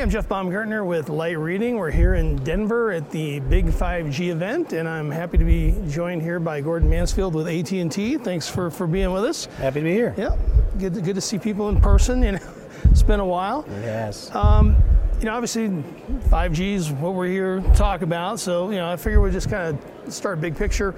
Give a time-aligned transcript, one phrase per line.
[0.00, 1.76] I'm Jeff Baumgartner with Light Reading.
[1.76, 6.22] We're here in Denver at the Big 5G event, and I'm happy to be joined
[6.22, 8.16] here by Gordon Mansfield with AT&T.
[8.16, 9.44] Thanks for, for being with us.
[9.58, 10.14] Happy to be here.
[10.16, 10.38] Yeah,
[10.78, 12.22] good to, good to see people in person.
[12.22, 12.38] You know,
[12.84, 13.66] it's been a while.
[13.68, 14.34] Yes.
[14.34, 14.74] Um,
[15.18, 18.40] you know, obviously, 5G is what we're here to talk about.
[18.40, 20.94] So, you know, I figure we'll just kind of start big picture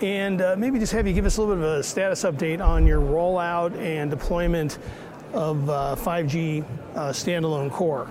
[0.00, 2.64] and uh, maybe just have you give us a little bit of a status update
[2.64, 4.78] on your rollout and deployment
[5.32, 8.08] of uh, 5G uh, standalone core.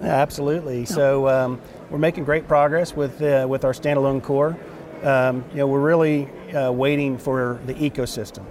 [0.00, 0.84] Absolutely.
[0.84, 1.60] So um,
[1.90, 4.56] we're making great progress with uh, with our standalone core.
[5.02, 8.44] Um, you know, we're really uh, waiting for the ecosystem.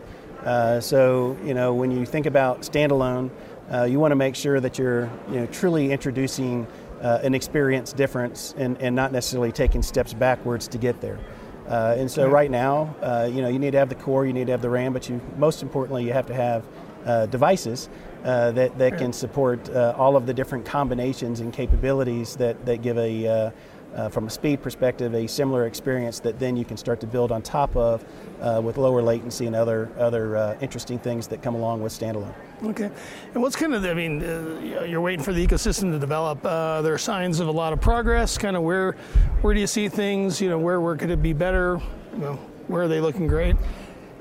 [0.44, 3.32] Uh, so you know, when you think about standalone,
[3.72, 6.68] uh, you want to make sure that you're you know truly introducing
[7.02, 11.20] an experience difference and, and not necessarily taking steps backwards to get there.
[11.68, 14.34] Uh, and so right now, uh, you know, you need to have the core, you
[14.34, 16.66] need to have the RAN, but you most importantly, you have to have
[17.06, 17.90] uh, devices
[18.24, 22.82] uh, that, that can support uh, all of the different combinations and capabilities that, that
[22.82, 23.52] give a, uh,
[23.96, 27.32] uh, from a speed perspective, a similar experience that then you can start to build
[27.34, 28.04] on top of
[28.42, 32.34] uh, with lower latency and other, other interesting things that come along with standalone.
[32.64, 32.90] Okay.
[33.34, 34.22] And what's kind of, I mean,
[34.88, 36.42] you're waiting for the ecosystem to develop.
[36.44, 38.38] there are signs of a lot of progress.
[38.38, 38.94] Kind of where,
[39.42, 40.40] where do you see things?
[40.40, 41.80] You know, where, where could it be better?
[42.14, 43.58] You know, where are they looking great?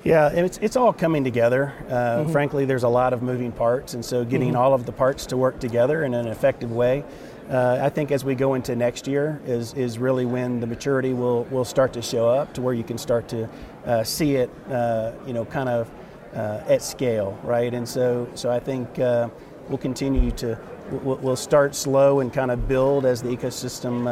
[0.05, 1.73] Yeah, and it's, it's all coming together.
[1.89, 2.33] Uh, mm-hmm.
[2.33, 4.57] Frankly, there's a lot of moving parts, and so getting mm-hmm.
[4.57, 7.05] all of the parts to work together in an effective way.
[7.49, 11.13] Uh, I think as we go into next year is, is really when the maturity
[11.13, 13.49] will, will start to show up to where you can start to
[13.85, 15.91] uh, see it, uh, you know, kind of
[16.35, 17.73] uh, at scale, right?
[17.75, 19.29] And so, so I think uh,
[19.69, 20.59] we'll continue to,
[20.91, 24.09] we'll, we'll, start slow and kind of build as the ecosystem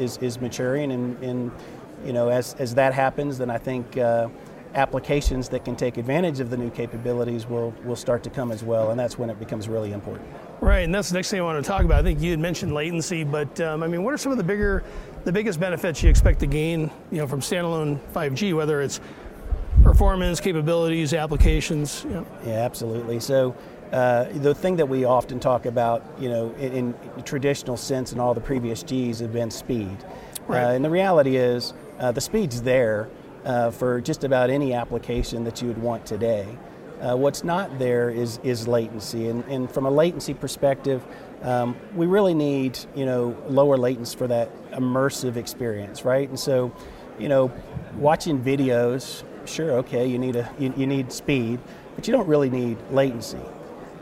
[0.00, 0.92] is, is maturing.
[0.92, 1.52] And, and,
[2.04, 3.98] you know, as, as that happens, then I think
[4.74, 8.62] applications that can take advantage of the new capabilities will, will start to come as
[8.62, 10.28] well, and that's when it becomes really important.
[10.60, 12.00] Right, and that's the next thing I want to talk about.
[12.00, 14.44] I think you had mentioned latency, but um, I mean, what are some of the
[14.44, 14.82] bigger,
[15.24, 19.00] the biggest benefits you expect to gain, you know, from standalone 5G, whether it's
[19.82, 22.04] performance, capabilities, applications?
[22.04, 22.26] You know?
[22.44, 23.20] Yeah, absolutely.
[23.20, 23.56] So.
[23.92, 26.72] Uh, the thing that we often talk about, you know, in,
[27.16, 29.96] in traditional sense and all the previous Gs have been speed.
[30.48, 30.64] Right.
[30.64, 33.08] Uh, and the reality is, uh, the speed's there,
[33.44, 36.46] uh, for just about any application that you would want today.
[37.00, 41.04] Uh, what's not there is, is latency, and, and from a latency perspective,
[41.42, 46.28] um, we really need you know lower latency for that immersive experience, right?
[46.28, 46.72] And so,
[47.18, 47.52] you know,
[47.96, 51.60] watching videos, sure, okay, you need a you, you need speed,
[51.94, 53.40] but you don't really need latency.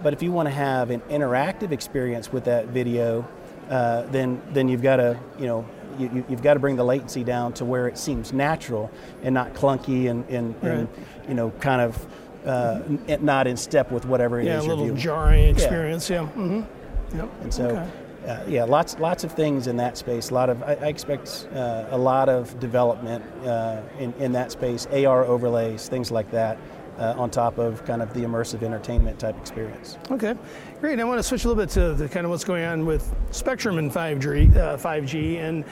[0.02, 3.26] But if you want to have an interactive experience with that video,
[3.68, 5.64] uh, then then you've got to you know
[5.98, 8.90] you, have got to bring the latency down to where it seems natural
[9.22, 10.72] and not clunky and, and, right.
[10.72, 10.88] and
[11.28, 12.06] you know kind of
[12.46, 12.80] uh,
[13.20, 16.10] not in step with whatever it yeah, is a little jarring experience.
[16.10, 16.22] Yeah.
[16.22, 16.28] yeah.
[16.28, 17.16] Mm-hmm.
[17.18, 17.30] Yep.
[17.42, 17.66] And so.
[17.66, 17.90] Okay.
[18.22, 20.30] Uh, yeah, lots lots of things in that space.
[20.30, 24.52] A lot of I, I expect uh, a lot of development uh, in in that
[24.52, 24.86] space.
[24.86, 26.56] AR overlays, things like that
[26.98, 29.98] uh, on top of kind of the immersive entertainment type experience.
[30.10, 30.34] Okay,
[30.80, 31.00] great.
[31.00, 33.14] I want to switch a little bit to the kind of what's going on with
[33.30, 35.64] Spectrum and 5G, uh, 5G, and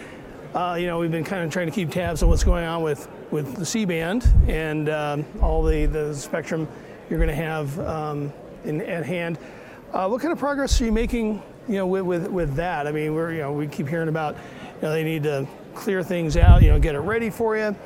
[0.55, 2.83] uh, you know we've been kind of trying to keep tabs on what's going on
[2.83, 6.67] with with the C-band and um, all the the spectrum
[7.09, 8.33] you're going to have um,
[8.65, 9.39] in, at hand.
[9.93, 11.43] Uh, what kind of progress are you making?
[11.69, 12.87] You know, with, with, with that.
[12.87, 14.37] I mean, we're you know we keep hearing about
[14.77, 16.63] you know they need to clear things out.
[16.63, 17.77] You know, get it ready for you.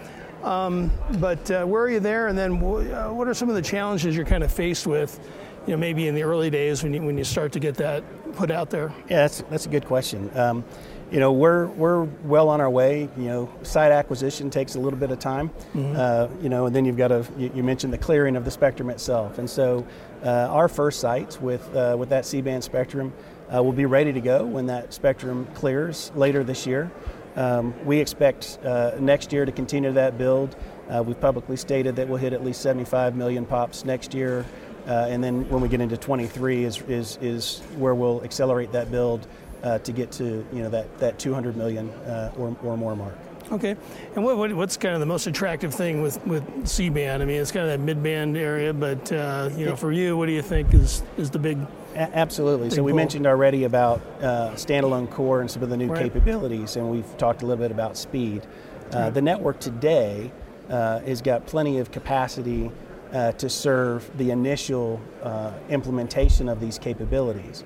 [0.45, 2.29] Um, but uh, where are you there?
[2.29, 5.19] And then uh, what are some of the challenges you're kind of faced with,
[5.67, 8.05] you know, maybe in the early days when you, when you start to get that
[8.35, 8.93] put out there?
[9.09, 10.31] Yeah, that's, that's a good question.
[10.37, 10.65] Um,
[11.11, 13.09] you know, we're, we're well on our way.
[13.17, 15.49] You know, site acquisition takes a little bit of time.
[15.49, 15.95] Mm-hmm.
[15.97, 18.51] Uh, you know, and then you've got to, you, you, mentioned the clearing of the
[18.51, 19.39] spectrum itself.
[19.39, 19.87] And so
[20.25, 23.13] uh, our first sites with, uh, with that C-band spectrum
[23.55, 26.91] uh, will be ready to go when that spectrum clears later this year.
[27.37, 30.57] Um, we expect uh, next year to continue that build.
[30.89, 34.45] Uh, we've publicly stated that we'll hit at least 75 million pops next year,
[34.87, 38.91] uh, and then when we get into 23 is, is, is where we'll accelerate that
[38.91, 39.27] build
[39.63, 43.17] uh, to get to you know that, that 200 million uh, or, or more mark.
[43.53, 43.77] Okay,
[44.15, 47.23] and what, what, what's kind of the most attractive thing with, with C-band?
[47.23, 50.27] I mean, it's kind of that mid-band area, but uh, you know, for you, what
[50.27, 51.59] do you think is, is the big
[51.95, 52.71] a- absolutely.
[52.71, 56.03] So we mentioned already about uh, standalone core and some of the new right.
[56.03, 58.47] capabilities, and we've talked a little bit about speed.
[58.93, 59.15] Uh, right.
[59.15, 60.31] The network today
[60.69, 62.71] uh, has got plenty of capacity
[63.13, 67.65] uh, to serve the initial uh, implementation of these capabilities.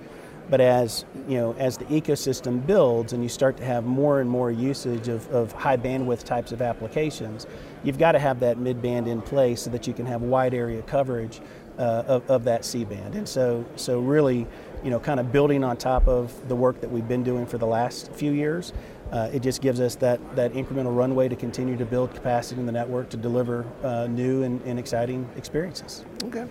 [0.51, 4.31] But as you know, as the ecosystem builds and you start to have more and
[4.31, 7.47] more usage of, of high bandwidth types of applications,
[7.85, 10.55] you've got to have that mid band in place so that you can have wide
[10.55, 11.41] area coverage
[11.79, 13.15] uh, of, of, that C band.
[13.15, 14.47] And so, so really,
[14.83, 17.59] you know, kind of building on top of the work that we've been doing for
[17.59, 18.73] the last few years.
[19.13, 22.67] Uh, it just gives us that, that incremental runway to continue to build capacity in
[22.67, 26.05] the network to deliver uh, new and, and, exciting experiences.
[26.25, 26.47] Okay,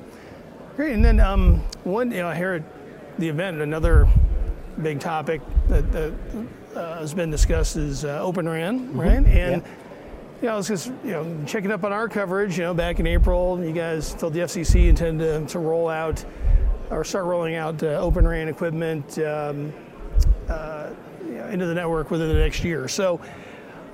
[0.75, 0.93] great.
[0.93, 2.63] And then um, one, you know, here at
[3.19, 4.07] the event, another
[4.81, 6.13] big topic that, that
[6.75, 8.99] uh, has been discussed is uh, Open RAN, mm-hmm.
[8.99, 9.25] right?
[9.25, 9.67] And yeah.
[10.41, 12.57] You know, I was just you know checking up on our coverage.
[12.57, 16.23] You know, back in April, you guys told the FCC intend to, to roll out
[16.89, 19.19] or start rolling out uh, Open RAN equipment.
[19.19, 19.73] Um,
[20.49, 20.91] uh,
[21.49, 22.87] into the network within the next year.
[22.87, 23.19] So,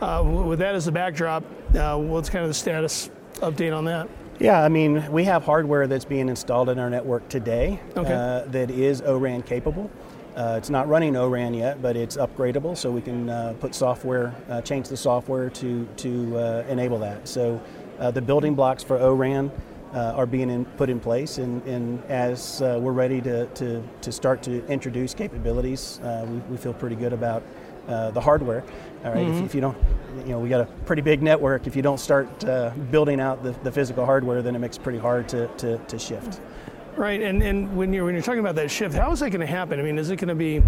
[0.01, 1.43] uh, with that as the backdrop,
[1.75, 4.09] uh, what's kind of the status update on that?
[4.39, 8.13] Yeah, I mean, we have hardware that's being installed in our network today okay.
[8.13, 9.89] uh, that is ORAN capable.
[10.35, 14.33] Uh, it's not running ORAN yet, but it's upgradable, so we can uh, put software,
[14.49, 16.37] uh, change the software to to
[16.67, 17.27] enable that.
[17.27, 17.61] So,
[17.99, 19.51] the building blocks for ORAN
[19.93, 23.83] uh, are being in, put in place, and, and as uh, we're ready to, to,
[24.01, 27.43] to start to introduce capabilities, uh, we, we feel pretty good about
[27.87, 28.63] uh, the hardware.
[29.03, 29.25] All right?
[29.25, 29.39] mm-hmm.
[29.39, 29.77] if, if, you don't,
[30.25, 31.67] you know, we got a pretty big network.
[31.67, 34.83] If you don't start uh, building out the, the physical hardware, then it makes it
[34.83, 36.41] pretty hard to, to, to shift.
[36.95, 39.41] Right, and, and when you're when you're talking about that shift, how is that going
[39.41, 39.79] to happen?
[39.79, 40.61] I mean, is it going to be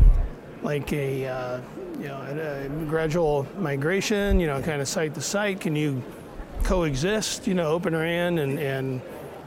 [0.63, 1.61] like a uh,
[1.99, 4.39] you know a, a gradual migration?
[4.39, 5.61] You know, kind of site to site?
[5.61, 6.01] Can you
[6.63, 7.45] coexist?
[7.45, 9.01] You know, Open RAN and and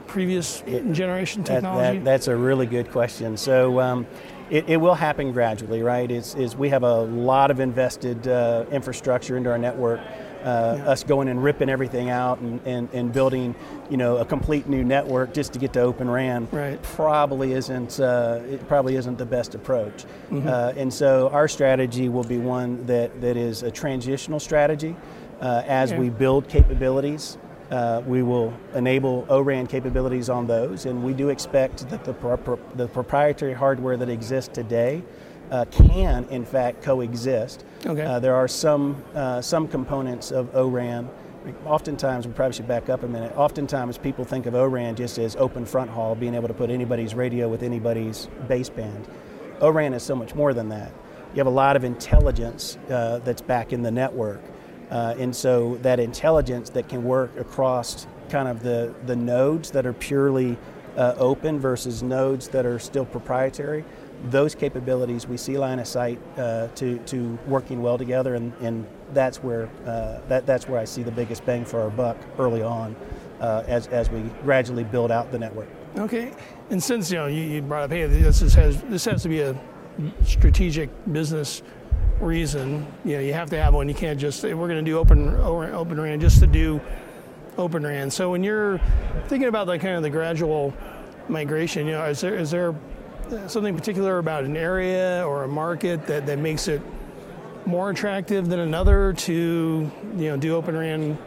[0.07, 0.61] previous
[0.91, 1.81] generation technology?
[1.81, 3.37] That, that, that's a really good question.
[3.37, 4.07] So um,
[4.49, 6.09] it, it, will happen gradually, right?
[6.09, 9.99] It's, is we have a lot of invested uh, infrastructure into our network.
[10.43, 10.89] Uh, yeah.
[10.91, 13.53] Us going and ripping everything out and, and, and, building,
[13.89, 16.81] you know, a complete new network just to get to Open RAN right.
[16.81, 20.05] probably isn't uh, it probably isn't the best approach.
[20.31, 20.47] Mm-hmm.
[20.47, 24.95] Uh, and so our strategy will be one that, that is a transitional strategy
[25.41, 27.37] uh, as we build capabilities.
[27.71, 32.59] Uh, we will enable ORAN capabilities on those, and we do expect that the, pro-
[32.73, 35.03] the proprietary hardware that exists today
[35.51, 37.63] uh, can, in fact, coexist.
[37.85, 38.03] Okay.
[38.03, 41.09] Uh, there are some uh, some components of ORAN.
[41.65, 43.33] Oftentimes, we probably should back up a minute.
[43.35, 47.47] Oftentimes, people think of ORAN just as open fronthaul, being able to put anybody's radio
[47.47, 49.07] with anybody's baseband.
[49.61, 50.91] ORAN is so much more than that.
[51.33, 54.41] You have a lot of intelligence uh, that's back in the network.
[54.91, 59.85] Uh, and so that intelligence that can work across kind of the, the nodes that
[59.85, 60.57] are purely
[60.97, 63.85] uh, open versus nodes that are still proprietary,
[64.25, 68.85] those capabilities we see line of sight uh, to, to working well together, and, and
[69.13, 72.61] that's where uh, that, that's where I see the biggest bang for our buck early
[72.61, 72.95] on
[73.39, 75.69] uh, as, as we gradually build out the network.
[75.97, 76.33] Okay,
[76.69, 79.41] and since you know you, you brought up, hey, this has this has to be
[79.41, 79.55] a
[80.23, 81.63] strategic business
[82.19, 83.87] reason, you know, you have to have one.
[83.87, 86.81] You can't just we're going to do open open RAN just to do
[87.57, 88.09] open RAN.
[88.11, 88.79] So when you're
[89.27, 90.73] thinking about like kind of the gradual
[91.27, 92.75] migration, you know, is there is there
[93.47, 96.81] something particular about an area or a market that, that makes it
[97.65, 101.17] more attractive than another to you know do open RAN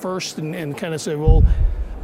[0.00, 1.44] first and, and kind of say, well,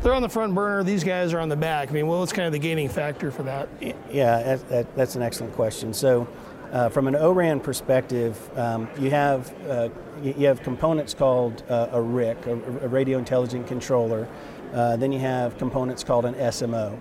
[0.02, 0.84] they're on the front burner.
[0.84, 1.88] These guys are on the back.
[1.88, 3.68] I mean, well, what's kind of the gaining factor for that?
[4.10, 5.94] Yeah, that, that, that's an excellent question.
[5.94, 6.28] So,
[6.72, 9.88] uh, from an ORAN perspective, um, you have uh,
[10.22, 14.26] you have components called uh, a RIC, a, a, radio intelligent controller.
[14.72, 16.98] Uh, then you have components called an SMO,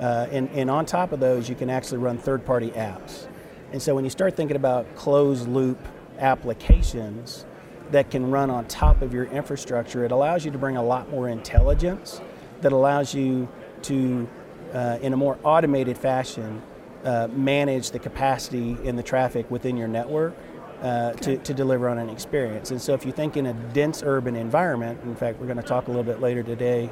[0.00, 3.26] uh, and, and on top of those, you can actually run third-party apps.
[3.72, 5.78] And so when you start thinking about closed-loop
[6.18, 7.44] applications
[7.90, 11.10] that can run on top of your infrastructure, it allows you to bring a lot
[11.10, 12.20] more intelligence.
[12.60, 13.48] That allows you
[13.82, 14.28] to,
[14.72, 16.62] uh, in a more automated fashion,
[17.04, 20.34] uh, manage the capacity in the traffic within your network
[20.82, 22.70] uh, to, to deliver on an experience.
[22.70, 25.62] And so, if you think in a dense urban environment, in fact, we're going to
[25.62, 26.90] talk a little bit later today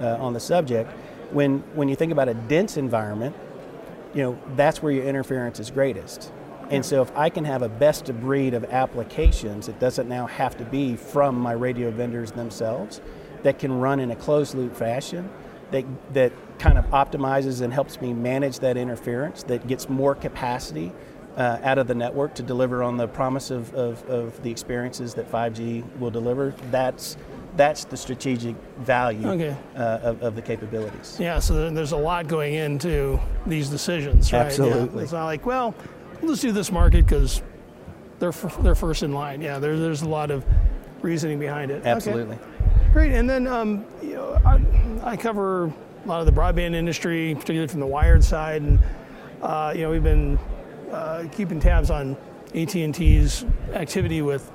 [0.00, 0.90] uh, on the subject.
[1.30, 3.36] When when you think about a dense environment,
[4.14, 6.32] you know that's where your interference is greatest.
[6.70, 10.26] And so, if I can have a best of breed of applications, it doesn't now
[10.26, 13.00] have to be from my radio vendors themselves
[13.42, 15.30] that can run in a closed loop fashion
[15.72, 15.84] that,
[16.14, 20.92] that kind of optimizes and helps me manage that interference, that gets more capacity
[21.36, 25.14] uh, out of the network to deliver on the promise of, of, of, the experiences
[25.14, 26.54] that 5G will deliver.
[26.70, 27.16] That's
[27.56, 29.56] that's the strategic value okay.
[29.74, 31.16] uh, of, of, the capabilities.
[31.18, 34.42] Yeah, so there's a lot going into these decisions, right?
[34.42, 34.98] Absolutely.
[34.98, 35.02] Yeah.
[35.02, 35.74] It's not like, well,
[36.20, 37.42] we'll just do this market because
[38.20, 39.40] they're, f- they're first in line.
[39.40, 40.44] Yeah, there, there's a lot of
[41.02, 41.84] reasoning behind it.
[41.84, 42.36] Absolutely.
[42.36, 42.44] Okay.
[42.92, 44.58] Great, and then um, you know, I,
[45.02, 48.78] I, cover a lot of the broadband industry, particularly from the wired side, and
[49.42, 50.38] uh, you know we've been
[50.90, 52.16] uh, keeping tabs on
[52.54, 54.50] AT&T's activity with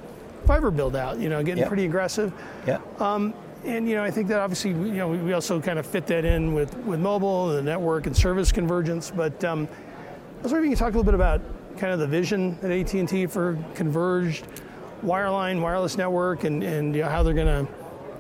[0.45, 1.19] fiber build out.
[1.19, 1.67] You know, getting yep.
[1.67, 2.33] pretty aggressive.
[2.67, 2.79] Yeah.
[2.99, 3.33] Um,
[3.63, 6.25] and you know, I think that obviously, you know, we also kind of fit that
[6.25, 9.11] in with with mobile, and the network and service convergence.
[9.11, 9.67] But um,
[10.39, 11.41] I was wondering if you could talk a little bit about
[11.77, 14.45] kind of the vision at AT&T for converged
[15.03, 17.71] wireline wireless network and, and you know, how they're going to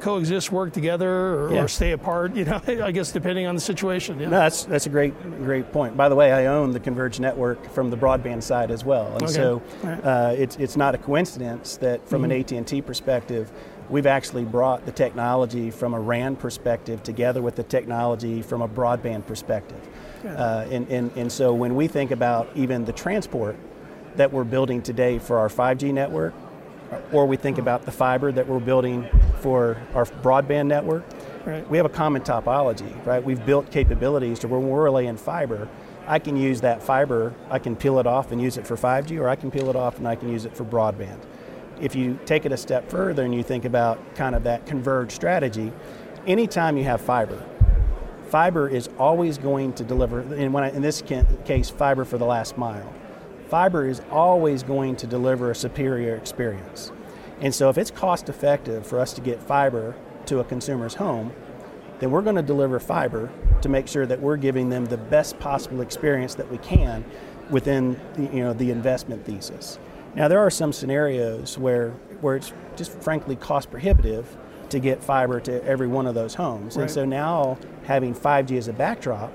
[0.05, 1.63] coexist, work together, or, Yeah.
[1.63, 2.35] or stay apart.
[2.35, 4.19] You know, I guess depending on the situation.
[4.19, 4.29] Yeah.
[4.29, 5.97] No, that's that's a great great point.
[5.97, 9.23] By the way, I own the converged network from the broadband side as well, and
[9.23, 9.33] Okay.
[9.33, 10.05] so Alright.
[10.05, 13.51] uh, it's it's not a coincidence that from an AT and T perspective,
[13.89, 18.67] we've actually brought the technology from a RAN perspective together with the technology from a
[18.67, 19.81] broadband perspective.
[20.23, 23.55] Uh, and, and and so when we think about even the transport
[24.17, 26.33] that we're building today for our 5G network,
[27.11, 29.07] or we think about the fiber that we're building
[29.45, 31.03] for our broadband network,
[31.45, 31.69] Right.
[31.69, 33.23] we have a common topology, right?
[33.23, 35.67] We've built capabilities to where when we're laying fiber,
[36.07, 39.19] I can use that fiber, I can peel it off and use it for 5G,
[39.19, 41.19] or I can peel it off and I can use it for broadband.
[41.79, 45.11] If you take it a step further and you think about kind of that converged
[45.11, 45.71] strategy,
[46.25, 47.39] anytime you have fiber,
[48.29, 51.03] fiber is always going to deliver, and when I, in this
[51.45, 52.91] case, fiber for the last mile.
[53.47, 56.91] Fiber is always going to deliver a superior experience.
[57.41, 59.95] And so, if it's cost effective for us to get fiber
[60.27, 61.33] to a consumer's home,
[61.99, 63.29] then we're going to deliver fiber
[63.61, 67.05] to make sure that we're giving them the best possible experience that we can
[67.49, 69.79] within the, you know, the investment thesis.
[70.15, 74.37] Now, there are some scenarios where, where it's just frankly cost prohibitive
[74.69, 76.75] to get fiber to every one of those homes.
[76.75, 76.83] Right.
[76.83, 79.31] And so now having 5G as a backdrop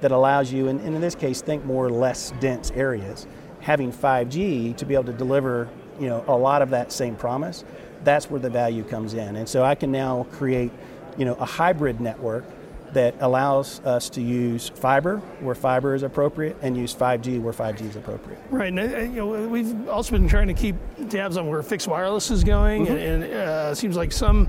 [0.00, 3.26] that allows you, and, and in this case, think more less dense areas,
[3.60, 5.68] having 5G to be able to deliver
[6.00, 7.64] you know, a lot of that same promise,
[8.02, 9.36] that's where the value comes in.
[9.36, 10.70] And so I can now create
[11.16, 12.44] you know, a hybrid network
[12.92, 17.82] that allows us to use fiber where fiber is appropriate and use 5G where 5G
[17.88, 18.38] is appropriate.
[18.50, 20.76] Right, and uh, you know, we've also been trying to keep
[21.08, 22.96] tabs on where fixed wireless is going, Mm-hmm.
[22.96, 24.48] and, and uh, it seems like some,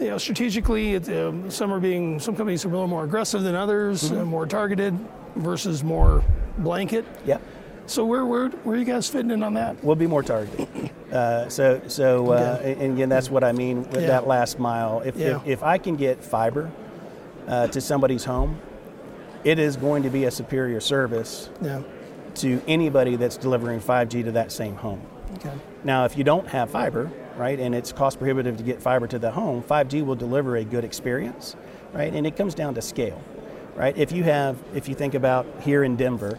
[0.00, 3.42] you know, strategically, it, um, some are being, some companies are a little more aggressive
[3.42, 4.20] than others, Mm-hmm.
[4.20, 4.98] uh, more targeted
[5.36, 6.24] versus more
[6.58, 7.04] blanket.
[7.24, 7.40] Yep.
[7.90, 9.82] So where where where are you guys fitting in on that?
[9.82, 10.68] We'll be more targeted.
[11.10, 14.06] Uh, so, so, uh, and and again, that's what I mean with Yeah.
[14.06, 15.00] that last mile.
[15.04, 15.38] If, Yeah.
[15.38, 16.70] if, if I can get fiber
[17.48, 18.60] uh, to somebody's home,
[19.42, 21.50] it is going to be a superior service
[22.36, 25.02] to anybody that's delivering 5G to that same home.
[25.38, 25.50] Okay.
[25.82, 29.18] Now, if you don't have fiber, right, and it's cost prohibitive to get fiber to
[29.18, 31.56] the home, 5G will deliver a good experience,
[31.92, 32.14] right?
[32.14, 33.20] And it comes down to scale,
[33.74, 33.98] right?
[33.98, 36.38] If you have, if you think about here in Denver,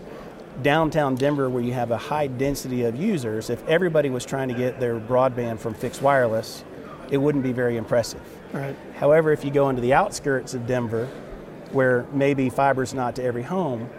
[0.62, 4.54] downtown Denver, where you have a high density of users, if everybody was trying to
[4.54, 6.64] get their broadband from fixed wireless,
[7.10, 8.22] it wouldn't be very impressive.
[8.54, 8.76] Right.
[8.96, 11.08] However, if you go into the outskirts of Denver,
[11.72, 13.90] where maybe fiber's not to every home,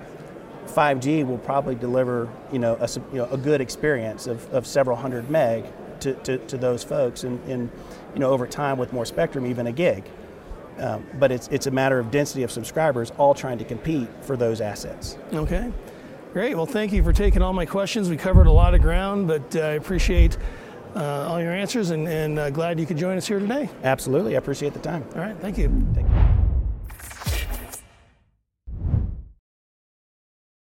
[0.67, 4.97] 5G will probably deliver you know a, you know, a good experience of, of several
[4.97, 5.65] hundred meg
[6.01, 7.71] to, to, to those folks, and, and
[8.15, 10.05] you know over time with more spectrum, even a gig.
[10.79, 14.37] Um, but it's it's a matter of density of subscribers all trying to compete for
[14.37, 15.19] those assets.
[15.33, 15.73] Okay.
[16.33, 16.57] Great.
[16.57, 18.09] Well, thank you for taking all my questions.
[18.09, 20.39] We covered a lot of ground, but uh, I appreciate
[20.97, 23.69] uh, all your answers and, and uh, glad you could join us here today.
[23.83, 25.05] Absolutely, I appreciate the time.
[25.15, 25.37] All right.
[25.41, 25.69] Thank you.
[25.95, 26.12] Thank you.